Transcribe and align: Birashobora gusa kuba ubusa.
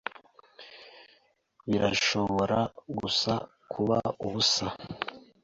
Birashobora 1.69 2.59
gusa 2.99 3.33
kuba 3.71 3.97
ubusa. 4.25 4.67